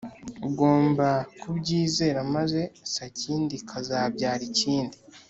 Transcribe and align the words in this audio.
ugomba 0.47 1.07
kubyizera 1.39 2.19
maze 2.35 2.61
sakindi 2.95 3.53
ikazabyara 3.61 4.43
ikindi" 4.51 4.97